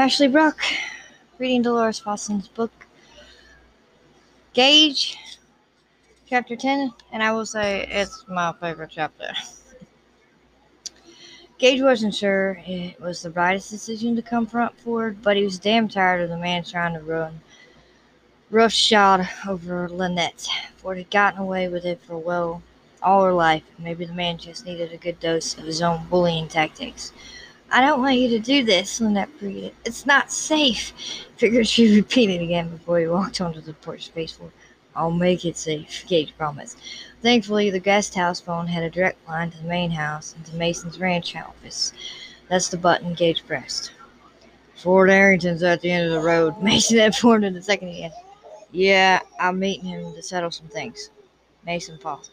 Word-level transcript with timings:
Ashley 0.00 0.28
Brock, 0.28 0.58
reading 1.36 1.60
Delores 1.60 2.00
Fossen's 2.00 2.48
book, 2.48 2.72
Gage, 4.54 5.18
chapter 6.26 6.56
10, 6.56 6.94
and 7.12 7.22
I 7.22 7.32
will 7.32 7.44
say 7.44 7.86
it's 7.86 8.24
my 8.26 8.54
favorite 8.58 8.92
chapter. 8.94 9.30
Gage 11.58 11.82
wasn't 11.82 12.14
sure 12.14 12.62
it 12.66 12.98
was 12.98 13.20
the 13.20 13.28
brightest 13.28 13.68
decision 13.68 14.16
to 14.16 14.22
confront 14.22 14.74
Ford, 14.80 15.20
but 15.20 15.36
he 15.36 15.44
was 15.44 15.58
damn 15.58 15.86
tired 15.86 16.22
of 16.22 16.30
the 16.30 16.38
man 16.38 16.64
trying 16.64 16.94
to 16.94 17.00
run 17.00 17.38
roughshod 18.50 19.28
over 19.46 19.86
Lynette. 19.86 20.48
Ford 20.76 20.96
had 20.96 21.10
gotten 21.10 21.40
away 21.40 21.68
with 21.68 21.84
it 21.84 22.00
for 22.00 22.16
well 22.16 22.62
all 23.02 23.22
her 23.22 23.34
life. 23.34 23.64
Maybe 23.78 24.06
the 24.06 24.14
man 24.14 24.38
just 24.38 24.64
needed 24.64 24.94
a 24.94 24.96
good 24.96 25.20
dose 25.20 25.58
of 25.58 25.64
his 25.64 25.82
own 25.82 26.06
bullying 26.08 26.48
tactics. 26.48 27.12
I 27.72 27.80
don't 27.80 28.00
want 28.00 28.16
you 28.16 28.28
to 28.30 28.40
do 28.40 28.64
this, 28.64 29.00
Lynette 29.00 29.28
pleaded. 29.38 29.74
It's 29.84 30.04
not 30.04 30.32
safe. 30.32 30.92
Figured 31.36 31.68
she 31.68 31.94
repeated 31.94 32.42
again 32.42 32.68
before 32.68 32.98
he 32.98 33.06
walked 33.06 33.40
onto 33.40 33.60
the 33.60 33.74
porch 33.74 34.06
space 34.06 34.32
for 34.32 34.50
I'll 34.96 35.12
make 35.12 35.44
it 35.44 35.56
safe, 35.56 36.04
Gage 36.08 36.34
promised. 36.36 36.78
Thankfully, 37.22 37.70
the 37.70 37.78
guest 37.78 38.14
house 38.14 38.40
phone 38.40 38.66
had 38.66 38.82
a 38.82 38.90
direct 38.90 39.26
line 39.28 39.52
to 39.52 39.56
the 39.58 39.68
main 39.68 39.90
house 39.90 40.34
and 40.34 40.44
to 40.46 40.56
Mason's 40.56 40.98
ranch 40.98 41.36
office. 41.36 41.92
That's 42.48 42.68
the 42.68 42.76
button 42.76 43.14
Gage 43.14 43.46
pressed. 43.46 43.92
Ford 44.74 45.10
Herrington's 45.10 45.62
at 45.62 45.80
the 45.80 45.90
end 45.90 46.06
of 46.06 46.12
the 46.12 46.26
road, 46.26 46.54
Mason 46.62 46.98
informed 46.98 47.44
him 47.44 47.54
the 47.54 47.62
second 47.62 47.88
he 47.88 48.10
Yeah, 48.72 49.20
I'm 49.38 49.60
meeting 49.60 49.84
him 49.84 50.12
to 50.12 50.22
settle 50.22 50.50
some 50.50 50.68
things. 50.68 51.10
Mason 51.64 51.98
paused. 51.98 52.32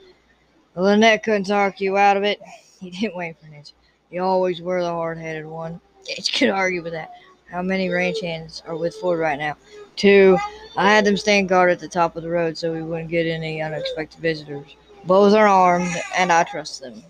Lynette 0.75 1.23
couldn't 1.23 1.45
talk 1.45 1.79
you 1.79 1.97
out 1.97 2.17
of 2.17 2.23
it. 2.23 2.41
He 2.79 2.91
didn't 2.91 3.15
wait 3.15 3.35
for 3.39 3.47
an 3.47 3.55
answer. 3.55 3.73
You 4.11 4.23
always 4.23 4.61
were 4.61 4.81
the 4.81 4.89
hard 4.89 5.17
headed 5.17 5.45
one. 5.45 5.81
Gage 6.05 6.37
could 6.37 6.49
argue 6.49 6.81
with 6.81 6.93
that. 6.93 7.11
How 7.49 7.61
many 7.61 7.89
ranch 7.89 8.21
hands 8.21 8.63
are 8.65 8.75
with 8.75 8.95
Ford 8.95 9.19
right 9.19 9.37
now? 9.37 9.57
Two. 9.95 10.37
I 10.77 10.91
had 10.91 11.05
them 11.05 11.17
stand 11.17 11.49
guard 11.49 11.71
at 11.71 11.79
the 11.79 11.87
top 11.87 12.15
of 12.15 12.23
the 12.23 12.29
road 12.29 12.57
so 12.57 12.71
we 12.71 12.83
wouldn't 12.83 13.09
get 13.09 13.25
any 13.25 13.61
unexpected 13.61 14.19
visitors. 14.21 14.75
Both 15.05 15.33
are 15.33 15.47
armed, 15.47 15.95
and 16.17 16.31
I 16.31 16.43
trust 16.43 16.81
them. 16.81 17.03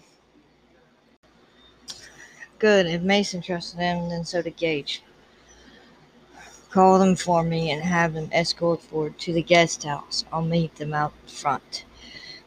Good. 2.60 2.88
If 2.88 3.02
Mason 3.02 3.42
trusted 3.42 3.80
them, 3.80 4.10
then 4.10 4.26
so 4.26 4.42
did 4.42 4.56
Gage. 4.56 5.04
Call 6.72 7.00
them 7.00 7.16
for 7.16 7.44
me 7.44 7.72
and 7.72 7.82
have 7.82 8.14
them 8.14 8.30
escort 8.32 8.82
Ford 8.82 9.18
to 9.20 9.34
the 9.34 9.42
guest 9.42 9.84
house. 9.84 10.26
I'll 10.32 10.42
meet 10.42 10.76
them 10.76 10.94
out 10.94 11.14
front. 11.28 11.86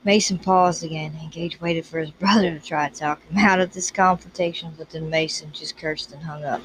Mason 0.02 0.38
paused 0.38 0.82
again, 0.82 1.14
and 1.20 1.30
Gage 1.30 1.60
waited 1.60 1.84
for 1.84 1.98
his 1.98 2.10
brother 2.18 2.58
to 2.58 2.60
try 2.64 2.88
to 2.88 2.98
talk 2.98 3.22
him 3.26 3.36
out 3.36 3.60
of 3.60 3.72
this 3.72 3.90
confrontation, 3.90 4.72
but 4.78 4.90
then 4.90 5.10
Mason 5.10 5.52
just 5.52 5.76
cursed 5.76 6.12
and 6.12 6.22
hung 6.22 6.42
up. 6.42 6.62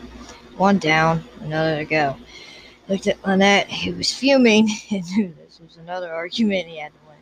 One 0.55 0.79
down, 0.79 1.25
another 1.41 1.77
to 1.77 1.85
go. 1.85 2.15
Looked 2.87 3.07
at 3.07 3.25
Lynette, 3.25 3.69
who 3.69 3.93
was 3.95 4.13
fuming, 4.13 4.69
and 4.91 5.03
knew 5.11 5.33
this 5.37 5.59
was 5.59 5.75
another 5.75 6.13
argument 6.13 6.67
he 6.67 6.77
had 6.77 6.93
to 6.93 7.09
win. 7.09 7.17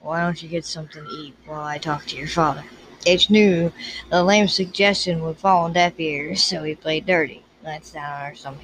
Why 0.00 0.22
don't 0.22 0.42
you 0.42 0.48
get 0.48 0.64
something 0.64 1.04
to 1.04 1.10
eat 1.10 1.34
while 1.44 1.64
I 1.64 1.76
talk 1.78 2.06
to 2.06 2.16
your 2.16 2.28
father? 2.28 2.64
Gage 3.04 3.28
knew 3.28 3.70
the 4.10 4.24
lame 4.24 4.48
suggestion 4.48 5.22
would 5.22 5.36
fall 5.36 5.64
on 5.64 5.74
deaf 5.74 5.92
ears, 5.98 6.42
so 6.42 6.62
he 6.64 6.74
played 6.74 7.04
dirty. 7.04 7.44
Let's 7.62 7.90
down 7.90 8.20
on 8.20 8.30
her 8.30 8.34
stomach. 8.34 8.60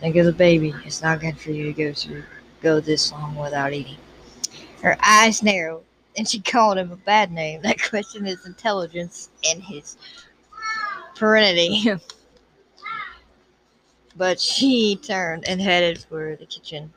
Think 0.00 0.16
of 0.16 0.26
the 0.26 0.32
baby. 0.32 0.74
It's 0.84 1.02
not 1.02 1.20
good 1.20 1.38
for 1.38 1.52
you 1.52 1.64
to 1.64 1.72
go 1.72 1.92
through 1.92 2.24
go 2.60 2.80
this 2.80 3.12
long 3.12 3.36
without 3.36 3.72
eating. 3.72 3.96
Her 4.82 4.96
eyes 5.02 5.42
narrowed 5.42 5.84
and 6.18 6.28
she 6.28 6.40
called 6.40 6.76
him 6.76 6.90
a 6.90 6.96
bad 6.96 7.30
name 7.30 7.62
that 7.62 7.80
questioned 7.80 8.26
his 8.26 8.44
intelligence 8.44 9.30
and 9.48 9.62
his 9.62 9.96
paternity. 11.14 11.94
but 14.16 14.40
she 14.40 14.96
turned 14.96 15.48
and 15.48 15.62
headed 15.62 15.98
for 15.98 16.36
the 16.36 16.46
kitchen. 16.46 16.92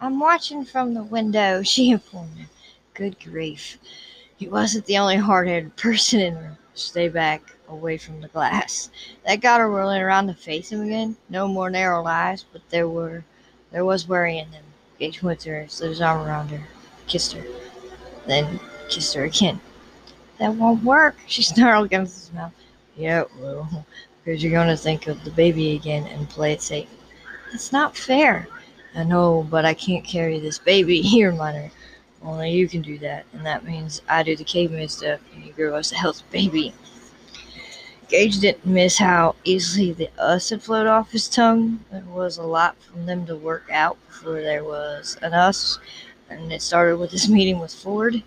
I'm 0.00 0.18
watching 0.18 0.64
from 0.64 0.94
the 0.94 1.04
window, 1.04 1.62
she 1.62 1.90
informed 1.90 2.38
him. 2.38 2.48
Good 2.94 3.20
grief. 3.22 3.78
He 4.38 4.48
wasn't 4.48 4.86
the 4.86 4.98
only 4.98 5.16
hard 5.16 5.48
headed 5.48 5.76
person 5.76 6.20
in 6.20 6.34
the 6.34 6.40
room. 6.40 6.58
Stay 6.74 7.08
back, 7.08 7.42
away 7.68 7.96
from 7.96 8.20
the 8.20 8.28
glass. 8.28 8.90
That 9.26 9.40
got 9.40 9.60
her 9.60 9.70
whirling 9.70 10.02
around 10.02 10.26
to 10.26 10.34
face 10.34 10.70
him 10.70 10.82
again. 10.82 11.16
No 11.30 11.48
more 11.48 11.70
narrow 11.70 12.04
eyes, 12.04 12.44
but 12.52 12.60
there 12.68 12.88
were 12.88 13.24
there 13.72 13.84
was 13.84 14.08
worry 14.08 14.38
in 14.38 14.50
them. 14.50 14.62
Gage 14.98 15.22
went 15.22 15.40
to 15.40 15.50
her, 15.50 15.68
slid 15.68 15.90
his 15.90 16.02
arm 16.02 16.26
around 16.26 16.48
her, 16.48 16.62
kissed 17.06 17.32
her 17.32 17.44
then 18.26 18.60
kissed 18.88 19.14
her 19.14 19.24
again. 19.24 19.60
That 20.38 20.54
won't 20.54 20.84
work, 20.84 21.16
she 21.26 21.42
snarled 21.42 21.86
against 21.86 22.18
his 22.18 22.32
mouth. 22.32 22.52
Yeah, 22.96 23.22
it 23.22 23.30
will, 23.40 23.68
because 24.24 24.42
you're 24.42 24.52
going 24.52 24.68
to 24.68 24.76
think 24.76 25.06
of 25.06 25.22
the 25.24 25.30
baby 25.30 25.76
again 25.76 26.06
and 26.06 26.28
play 26.28 26.52
it 26.52 26.62
safe. 26.62 26.88
That's 27.50 27.72
not 27.72 27.96
fair. 27.96 28.48
I 28.94 29.04
know, 29.04 29.46
but 29.50 29.64
I 29.64 29.74
can't 29.74 30.04
carry 30.04 30.38
this 30.38 30.58
baby 30.58 31.00
here, 31.02 31.32
Minor. 31.32 31.70
Only 32.22 32.50
you 32.50 32.68
can 32.68 32.82
do 32.82 32.98
that, 32.98 33.24
and 33.32 33.44
that 33.46 33.64
means 33.64 34.02
I 34.08 34.22
do 34.22 34.36
the 34.36 34.44
caveman 34.44 34.88
stuff, 34.88 35.20
and 35.34 35.44
you 35.44 35.52
grow 35.52 35.76
us 35.76 35.92
a 35.92 35.96
healthy 35.96 36.24
baby. 36.30 36.74
Gage 38.08 38.38
didn't 38.38 38.64
miss 38.64 38.98
how 38.98 39.34
easily 39.44 39.92
the 39.92 40.08
us 40.18 40.50
had 40.50 40.62
flowed 40.62 40.86
off 40.86 41.10
his 41.10 41.28
tongue. 41.28 41.80
There 41.90 42.04
was 42.08 42.38
a 42.38 42.42
lot 42.42 42.76
for 42.80 42.98
them 42.98 43.26
to 43.26 43.36
work 43.36 43.68
out 43.70 43.98
before 44.06 44.40
there 44.40 44.64
was 44.64 45.18
an 45.22 45.34
us 45.34 45.78
and 46.28 46.52
it 46.52 46.62
started 46.62 46.98
with 46.98 47.10
his 47.10 47.28
meeting 47.36 47.58
with 47.58 47.74
Ford. 47.74 48.22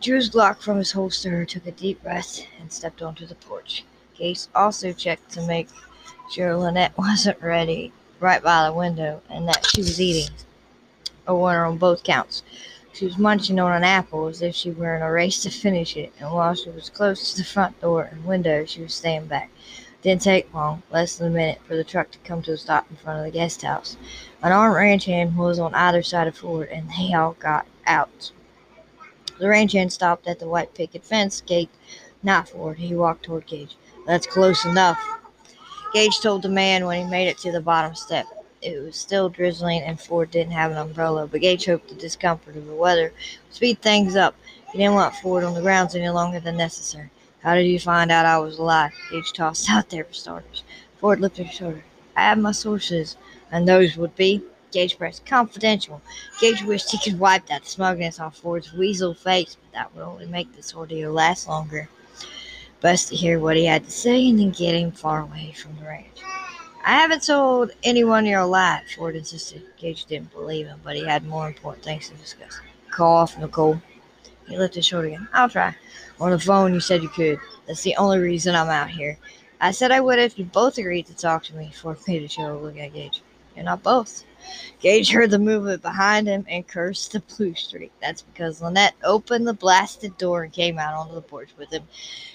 Drew 0.00 0.16
his 0.16 0.30
Glock 0.30 0.60
from 0.60 0.78
his 0.78 0.92
holster, 0.92 1.44
took 1.44 1.66
a 1.66 1.72
deep 1.72 2.02
breath, 2.02 2.40
and 2.60 2.72
stepped 2.72 3.02
onto 3.02 3.26
the 3.26 3.34
porch. 3.34 3.84
Gage 4.16 4.46
also 4.54 4.92
checked 4.92 5.30
to 5.32 5.46
make 5.46 5.68
sure 6.30 6.56
Lynette 6.56 6.92
wasn't 6.98 7.42
ready 7.42 7.92
right 8.20 8.42
by 8.42 8.66
the 8.66 8.72
window 8.72 9.22
and 9.28 9.48
that 9.48 9.66
she 9.66 9.80
was 9.80 10.00
eating. 10.00 10.34
A 11.26 11.34
winner 11.34 11.64
on 11.64 11.78
both 11.78 12.02
counts. 12.02 12.42
She 12.92 13.04
was 13.04 13.18
munching 13.18 13.60
on 13.60 13.72
an 13.72 13.84
apple 13.84 14.26
as 14.26 14.42
if 14.42 14.54
she 14.54 14.70
were 14.70 14.96
in 14.96 15.02
a 15.02 15.12
race 15.12 15.42
to 15.42 15.50
finish 15.50 15.96
it, 15.96 16.12
and 16.18 16.32
while 16.32 16.54
she 16.54 16.70
was 16.70 16.90
close 16.90 17.30
to 17.30 17.38
the 17.38 17.44
front 17.44 17.80
door 17.80 18.08
and 18.10 18.24
window, 18.24 18.64
she 18.64 18.82
was 18.82 18.94
staying 18.94 19.26
back. 19.26 19.50
Didn't 20.00 20.22
take 20.22 20.54
long, 20.54 20.84
less 20.92 21.16
than 21.16 21.28
a 21.28 21.34
minute, 21.34 21.60
for 21.66 21.74
the 21.74 21.82
truck 21.82 22.12
to 22.12 22.18
come 22.18 22.40
to 22.42 22.52
a 22.52 22.56
stop 22.56 22.86
in 22.88 22.96
front 22.96 23.18
of 23.18 23.24
the 23.24 23.36
guest 23.36 23.62
house. 23.62 23.96
An 24.42 24.52
armed 24.52 24.76
ranch 24.76 25.06
hand 25.06 25.36
was 25.36 25.58
on 25.58 25.74
either 25.74 26.04
side 26.04 26.28
of 26.28 26.36
Ford, 26.36 26.68
and 26.68 26.88
they 26.90 27.12
all 27.14 27.32
got 27.32 27.66
out. 27.84 28.30
The 29.38 29.48
ranch 29.48 29.72
hand 29.72 29.92
stopped 29.92 30.28
at 30.28 30.38
the 30.38 30.48
white 30.48 30.72
picket 30.74 31.04
fence 31.04 31.40
gate, 31.40 31.70
not 32.22 32.48
Ford. 32.48 32.78
He 32.78 32.94
walked 32.94 33.24
toward 33.24 33.46
Gage. 33.46 33.76
That's 34.06 34.26
close 34.26 34.64
enough. 34.64 34.98
Gage 35.92 36.20
told 36.20 36.42
the 36.42 36.48
man 36.48 36.86
when 36.86 37.04
he 37.04 37.10
made 37.10 37.28
it 37.28 37.38
to 37.38 37.50
the 37.50 37.60
bottom 37.60 37.96
step. 37.96 38.26
It 38.62 38.80
was 38.80 38.96
still 38.96 39.28
drizzling, 39.28 39.82
and 39.82 40.00
Ford 40.00 40.30
didn't 40.30 40.52
have 40.52 40.70
an 40.70 40.76
umbrella, 40.76 41.26
but 41.26 41.40
Gage 41.40 41.66
hoped 41.66 41.88
the 41.88 41.94
discomfort 41.94 42.56
of 42.56 42.66
the 42.66 42.74
weather 42.74 43.12
would 43.12 43.54
speed 43.54 43.82
things 43.82 44.14
up. 44.14 44.36
He 44.72 44.78
didn't 44.78 44.94
want 44.94 45.14
Ford 45.16 45.44
on 45.44 45.54
the 45.54 45.60
grounds 45.60 45.94
any 45.94 46.08
longer 46.08 46.40
than 46.40 46.56
necessary. 46.56 47.10
How 47.42 47.54
did 47.54 47.66
you 47.66 47.78
find 47.78 48.10
out 48.10 48.26
I 48.26 48.38
was 48.38 48.58
alive? 48.58 48.92
Gage 49.10 49.32
tossed 49.32 49.70
out 49.70 49.90
there 49.90 50.04
for 50.04 50.14
starters. 50.14 50.64
Ford 50.98 51.20
lifted 51.20 51.46
his 51.46 51.56
shoulder. 51.56 51.84
I 52.16 52.22
have 52.22 52.38
my 52.38 52.52
sources 52.52 53.16
and 53.50 53.66
those 53.66 53.96
would 53.96 54.14
be 54.16 54.42
Gage 54.70 54.98
pressed 54.98 55.24
confidential. 55.24 56.02
Gage 56.40 56.62
wished 56.62 56.90
he 56.90 56.98
could 56.98 57.18
wipe 57.18 57.46
that 57.46 57.66
smugness 57.66 58.20
off 58.20 58.36
Ford's 58.36 58.72
weasel 58.72 59.14
face, 59.14 59.56
but 59.56 59.72
that 59.72 59.94
would 59.94 60.04
only 60.04 60.26
make 60.26 60.54
this 60.54 60.74
ordeal 60.74 61.12
last 61.12 61.48
longer. 61.48 61.88
Best 62.80 63.08
to 63.08 63.16
hear 63.16 63.38
what 63.38 63.56
he 63.56 63.64
had 63.64 63.84
to 63.84 63.90
say 63.90 64.28
and 64.28 64.38
then 64.38 64.50
get 64.50 64.74
him 64.74 64.92
far 64.92 65.20
away 65.20 65.52
from 65.56 65.76
the 65.76 65.84
ranch. 65.84 66.20
I 66.84 66.92
haven't 66.92 67.24
told 67.24 67.70
anyone 67.82 68.26
you're 68.26 68.40
alive, 68.40 68.82
Ford 68.96 69.16
insisted. 69.16 69.62
Gage 69.78 70.04
didn't 70.04 70.32
believe 70.32 70.66
him, 70.66 70.80
but 70.84 70.96
he 70.96 71.04
had 71.04 71.24
more 71.26 71.46
important 71.48 71.84
things 71.84 72.08
to 72.08 72.14
discuss. 72.16 72.60
Call 72.90 73.16
off, 73.16 73.38
Nicole. 73.38 73.80
He 74.48 74.56
lifted 74.56 74.78
his 74.78 74.86
shoulder 74.86 75.08
again. 75.08 75.28
I'll 75.32 75.48
try. 75.48 75.74
On 76.20 76.30
the 76.30 76.38
phone, 76.38 76.74
you 76.74 76.80
said 76.80 77.02
you 77.02 77.08
could. 77.08 77.38
That's 77.66 77.82
the 77.82 77.96
only 77.96 78.18
reason 78.18 78.54
I'm 78.54 78.70
out 78.70 78.90
here. 78.90 79.18
I 79.60 79.72
said 79.72 79.90
I 79.90 80.00
would 80.00 80.18
if 80.18 80.38
you 80.38 80.44
both 80.44 80.78
agreed 80.78 81.06
to 81.06 81.14
talk 81.14 81.44
to 81.44 81.56
me. 81.56 81.72
Made 82.06 82.22
a 82.22 82.28
show 82.28 82.58
look 82.58 82.78
at 82.78 82.94
Gage. 82.94 83.22
You're 83.54 83.64
not 83.64 83.82
both. 83.82 84.24
Gage 84.80 85.10
heard 85.10 85.30
the 85.30 85.38
movement 85.38 85.82
behind 85.82 86.28
him 86.28 86.46
and 86.48 86.66
cursed 86.66 87.12
the 87.12 87.20
blue 87.20 87.54
streak. 87.54 87.92
That's 88.00 88.22
because 88.22 88.62
Lynette 88.62 88.94
opened 89.02 89.48
the 89.48 89.52
blasted 89.52 90.16
door 90.16 90.44
and 90.44 90.52
came 90.52 90.78
out 90.78 90.94
onto 90.94 91.14
the 91.14 91.20
porch 91.20 91.50
with 91.58 91.72
him. 91.72 91.82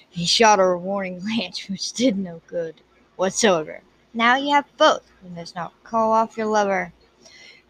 He 0.09 0.25
shot 0.25 0.59
her 0.59 0.73
a 0.73 0.77
warning 0.77 1.19
glance, 1.23 1.67
which 1.69 1.93
did 1.93 2.17
no 2.17 2.41
good 2.45 2.75
whatsoever. 3.15 3.81
Now 4.13 4.35
you 4.35 4.53
have 4.53 4.65
both. 4.77 5.09
You 5.23 5.31
must 5.31 5.55
not 5.55 5.73
call 5.83 6.11
off 6.11 6.37
your 6.37 6.47
lover. 6.47 6.93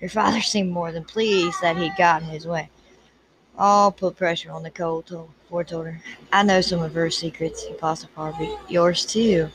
Your 0.01 0.09
father 0.09 0.41
seemed 0.41 0.71
more 0.71 0.91
than 0.91 1.05
pleased 1.05 1.61
that 1.61 1.77
he'd 1.77 1.95
gotten 1.95 2.27
his 2.27 2.45
way. 2.47 2.69
I'll 3.57 3.91
put 3.91 4.17
pressure 4.17 4.51
on 4.51 4.63
told, 4.71 5.11
Ford 5.49 5.67
told 5.67 5.85
her. 5.85 6.01
I 6.31 6.43
know 6.43 6.61
some 6.61 6.81
of 6.81 6.93
her 6.93 7.09
secrets, 7.09 7.65
paused 7.77 8.07
Harvey. 8.15 8.49
Yours 8.67 9.05
too. 9.05 9.49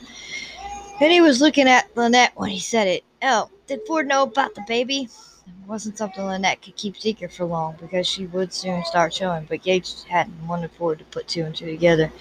And 1.01 1.11
he 1.11 1.21
was 1.21 1.41
looking 1.41 1.67
at 1.67 1.89
Lynette 1.95 2.33
when 2.35 2.49
he 2.49 2.59
said 2.59 2.87
it. 2.87 3.03
Oh, 3.21 3.49
did 3.67 3.81
Ford 3.85 4.07
know 4.07 4.23
about 4.23 4.55
the 4.55 4.63
baby? 4.67 5.09
It 5.47 5.67
wasn't 5.67 5.97
something 5.97 6.23
Lynette 6.23 6.61
could 6.61 6.75
keep 6.75 6.97
secret 6.97 7.31
for 7.31 7.45
long 7.45 7.75
because 7.79 8.07
she 8.07 8.25
would 8.27 8.53
soon 8.53 8.83
start 8.85 9.13
showing, 9.13 9.45
but 9.49 9.63
Gage 9.63 10.03
hadn't 10.05 10.47
wanted 10.47 10.71
Ford 10.71 10.99
to 10.99 11.05
put 11.05 11.27
two 11.27 11.43
and 11.43 11.55
two 11.55 11.65
together 11.65 12.11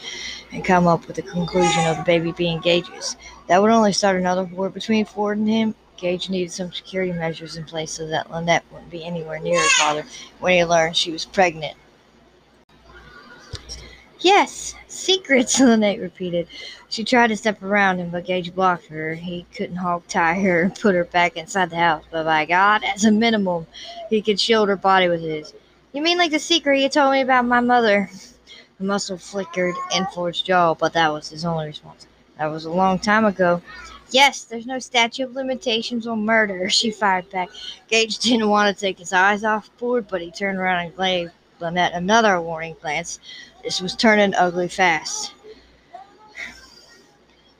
and 0.52 0.64
come 0.64 0.86
up 0.86 1.06
with 1.06 1.16
the 1.16 1.22
conclusion 1.22 1.86
of 1.86 1.96
the 1.96 2.02
baby 2.04 2.32
being 2.32 2.60
Gage's. 2.60 3.16
That 3.46 3.62
would 3.62 3.70
only 3.70 3.92
start 3.92 4.16
another 4.16 4.44
war 4.44 4.70
between 4.70 5.04
Ford 5.04 5.38
and 5.38 5.48
him. 5.48 5.74
Gage 5.98 6.30
needed 6.30 6.52
some 6.52 6.72
security 6.72 7.12
measures 7.12 7.56
in 7.56 7.64
place 7.64 7.90
so 7.90 8.06
that 8.06 8.30
Lynette 8.30 8.64
wouldn't 8.70 8.90
be 8.90 9.04
anywhere 9.04 9.40
near 9.40 9.58
her 9.60 9.68
father 9.78 10.04
when 10.40 10.54
he 10.54 10.64
learned 10.64 10.96
she 10.96 11.10
was 11.10 11.24
pregnant. 11.24 11.76
Yes, 14.20 14.74
secrets, 14.88 15.60
Lynette 15.60 16.00
repeated. 16.00 16.48
She 16.88 17.04
tried 17.04 17.28
to 17.28 17.36
step 17.36 17.62
around 17.62 17.98
him, 17.98 18.10
but 18.10 18.24
Gage 18.24 18.54
blocked 18.54 18.86
her. 18.86 19.14
He 19.14 19.46
couldn't 19.54 19.76
hog 19.76 20.06
tie 20.08 20.40
her 20.40 20.62
and 20.62 20.74
put 20.74 20.94
her 20.94 21.04
back 21.04 21.36
inside 21.36 21.70
the 21.70 21.76
house, 21.76 22.04
but 22.10 22.24
by 22.24 22.44
God, 22.44 22.82
as 22.84 23.04
a 23.04 23.12
minimum, 23.12 23.66
he 24.10 24.22
could 24.22 24.40
shield 24.40 24.68
her 24.68 24.76
body 24.76 25.08
with 25.08 25.20
his. 25.20 25.52
You 25.92 26.02
mean 26.02 26.18
like 26.18 26.30
the 26.30 26.38
secret 26.38 26.80
you 26.80 26.88
told 26.88 27.12
me 27.12 27.20
about 27.20 27.44
my 27.44 27.60
mother? 27.60 28.10
The 28.78 28.84
muscle 28.84 29.18
flickered 29.18 29.74
in 29.94 30.06
Ford's 30.06 30.42
jaw, 30.42 30.74
but 30.74 30.92
that 30.92 31.12
was 31.12 31.30
his 31.30 31.44
only 31.44 31.66
response. 31.66 32.06
That 32.38 32.46
was 32.46 32.64
a 32.64 32.70
long 32.70 32.98
time 32.98 33.24
ago. 33.24 33.60
Yes, 34.10 34.44
there's 34.44 34.66
no 34.66 34.78
statute 34.78 35.24
of 35.24 35.34
limitations 35.34 36.06
on 36.06 36.24
murder, 36.24 36.70
she 36.70 36.90
fired 36.90 37.30
back. 37.30 37.50
Gage 37.88 38.18
didn't 38.18 38.48
want 38.48 38.74
to 38.74 38.80
take 38.80 38.98
his 38.98 39.12
eyes 39.12 39.44
off 39.44 39.70
Ford, 39.76 40.06
but 40.08 40.22
he 40.22 40.30
turned 40.30 40.58
around 40.58 40.86
and 40.86 40.96
gave 40.96 41.30
Lynette 41.60 41.92
another 41.92 42.40
warning 42.40 42.76
glance. 42.80 43.18
This 43.62 43.80
was 43.80 43.94
turning 43.94 44.34
ugly 44.34 44.68
fast. 44.68 45.32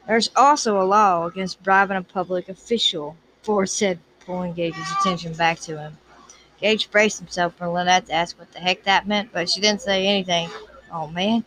There's 0.06 0.30
also 0.34 0.80
a 0.80 0.84
law 0.84 1.26
against 1.26 1.62
bribing 1.62 1.98
a 1.98 2.02
public 2.02 2.48
official, 2.48 3.14
Ford 3.42 3.68
said, 3.68 3.98
pulling 4.24 4.54
Gage's 4.54 4.90
attention 4.98 5.34
back 5.34 5.60
to 5.60 5.78
him. 5.78 5.98
Gage 6.60 6.90
braced 6.90 7.18
himself 7.18 7.54
for 7.56 7.68
Lynette 7.68 8.06
to 8.06 8.12
ask 8.12 8.38
what 8.38 8.50
the 8.52 8.58
heck 8.58 8.84
that 8.84 9.06
meant, 9.06 9.30
but 9.32 9.50
she 9.50 9.60
didn't 9.60 9.82
say 9.82 10.06
anything. 10.06 10.48
Oh 10.90 11.08
man, 11.08 11.44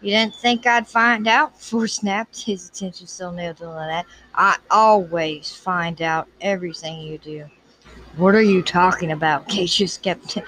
you 0.00 0.10
didn't 0.10 0.34
think 0.34 0.66
I'd 0.66 0.86
find 0.86 1.26
out? 1.26 1.60
Ford 1.60 1.90
snapped, 1.90 2.42
his 2.42 2.68
attention 2.68 3.06
still 3.06 3.32
nailed 3.32 3.58
to 3.58 3.68
Lynette. 3.68 4.06
I 4.34 4.56
always 4.70 5.52
find 5.52 6.00
out 6.02 6.28
everything 6.40 7.00
you 7.00 7.18
do. 7.18 7.46
What 8.16 8.34
are 8.34 8.42
you 8.42 8.62
talking 8.62 9.12
about? 9.12 9.48
Gage 9.48 9.76
just 9.76 10.02
kept, 10.02 10.38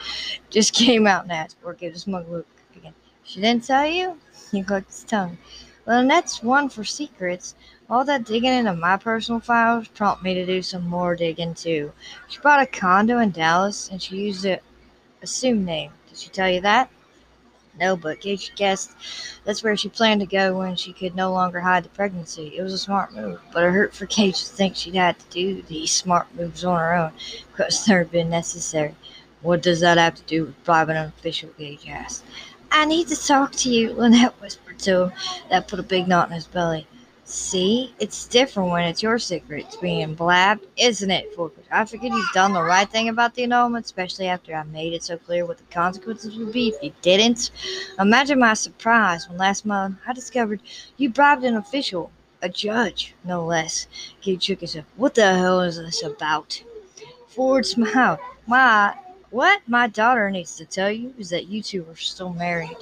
just 0.51 0.73
came 0.73 1.07
out 1.07 1.25
and 1.25 1.33
asked. 1.33 1.57
Ford 1.61 1.79
gave 1.79 1.95
a 1.95 1.99
smug 1.99 2.29
look 2.29 2.47
again. 2.77 2.95
She 3.25 3.41
didn't 3.41 3.65
tell 3.65 3.87
you? 3.87 4.17
He 4.51 4.65
clicked 4.65 4.89
his 4.89 5.05
tongue. 5.05 5.39
Well, 5.87 6.07
that's 6.09 6.43
one 6.43 6.69
for 6.69 6.83
secrets. 6.83 7.55
All 7.89 8.05
that 8.05 8.25
digging 8.25 8.53
into 8.53 8.75
my 8.75 8.97
personal 8.97 9.41
files 9.41 9.87
prompted 9.89 10.25
me 10.25 10.35
to 10.35 10.45
do 10.45 10.61
some 10.61 10.89
more 10.89 11.15
digging 11.15 11.55
too. 11.55 11.93
She 12.29 12.41
bought 12.41 12.61
a 12.61 12.67
condo 12.67 13.19
in 13.19 13.31
Dallas 13.31 13.89
and 13.91 14.03
she 14.03 14.17
used 14.17 14.45
a 14.45 14.59
assumed 15.23 15.65
name. 15.65 15.93
Did 16.09 16.19
she 16.19 16.31
tell 16.31 16.51
you 16.51 16.61
that? 16.63 16.91
No, 17.81 17.97
but 17.97 18.21
Gage 18.21 18.55
guessed 18.55 18.91
that's 19.45 19.63
where 19.63 19.77
she 19.77 19.89
planned 19.89 20.21
to 20.21 20.27
go 20.27 20.59
when 20.59 20.77
she 20.77 20.93
could 20.93 21.17
no 21.17 21.33
longer 21.33 21.61
hide 21.61 21.85
the 21.85 21.89
pregnancy. 21.89 22.53
It 22.57 22.63
was 22.63 22.75
a 22.75 22.79
smart 22.79 23.15
move, 23.15 23.41
but 23.53 23.65
it 23.65 23.73
hurt 23.73 23.95
for 23.95 24.07
Gage 24.15 24.45
to 24.45 24.51
think 24.51 24.77
she'd 24.77 24.95
had 24.95 25.19
to 25.19 25.27
do 25.31 25.63
these 25.63 25.91
smart 25.91 26.27
moves 26.35 26.65
on 26.65 26.79
her 26.79 26.95
own 26.95 27.13
because 27.51 27.85
they'd 27.87 28.11
been 28.11 28.29
necessary. 28.31 28.95
What 29.41 29.63
does 29.63 29.81
that 29.81 29.97
have 29.97 30.17
to 30.17 30.23
do 30.25 30.45
with 30.45 30.65
bribing 30.65 30.97
an 30.97 31.07
official? 31.07 31.51
Gage 31.59 31.89
asked. 31.89 32.25
I 32.71 32.85
need 32.85 33.09
to 33.09 33.17
talk 33.17 33.53
to 33.53 33.71
you, 33.71 33.93
Lynette 33.95 34.41
whispered 34.41 34.79
to 34.81 35.05
him. 35.05 35.13
That 35.49 35.67
put 35.67 35.81
a 35.81 35.83
big 35.83 36.07
knot 36.07 36.29
in 36.29 36.35
his 36.35 36.47
belly. 36.47 36.87
See, 37.31 37.95
it's 38.01 38.27
different 38.27 38.71
when 38.71 38.89
it's 38.89 39.05
your 39.05 39.17
secret. 39.21 39.67
It's 39.67 39.77
being 39.77 40.15
blabbed, 40.15 40.67
isn't 40.77 41.13
it, 41.13 41.33
Forkers? 41.37 41.63
I 41.71 41.85
figured 41.85 42.13
you've 42.13 42.33
done 42.35 42.53
the 42.53 42.63
right 42.63 42.91
thing 42.91 43.09
about 43.09 43.35
the 43.35 43.45
annulment, 43.45 43.85
especially 43.85 44.27
after 44.27 44.53
I 44.53 44.65
made 44.65 44.95
it 44.95 45.05
so 45.05 45.17
clear 45.17 45.47
what 45.47 45.59
the 45.59 45.65
consequences 45.73 46.37
would 46.37 46.53
be 46.53 46.71
if 46.71 46.83
you 46.83 46.93
didn't. 47.03 47.53
Imagine 48.01 48.41
my 48.41 48.55
surprise 48.55 49.29
when 49.29 49.39
last 49.39 49.65
month 49.65 49.99
I 50.09 50.13
discovered 50.13 50.61
you 50.97 51.09
bribed 51.09 51.45
an 51.45 51.55
official, 51.55 52.11
a 52.43 52.49
judge, 52.49 53.15
no 53.23 53.47
less. 53.47 53.87
Gage 54.21 54.43
shook 54.43 54.63
his. 54.63 54.77
What 54.97 55.15
the 55.15 55.33
hell 55.33 55.61
is 55.61 55.77
this 55.77 56.03
about? 56.03 56.61
Ford 57.29 57.65
smiled. 57.65 58.19
My 58.49 58.97
what 59.31 59.61
my 59.69 59.87
daughter 59.87 60.33
needs 60.33 60.57
to 60.57 60.65
tell 60.65 60.91
you 60.91 61.15
is 61.17 61.31
that 61.31 61.47
you 61.47 61.63
two 61.63 61.87
are 61.89 61.95
still 61.95 62.33
married. 62.33 62.77